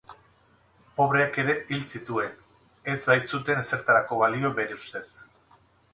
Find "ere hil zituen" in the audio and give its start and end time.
1.43-2.33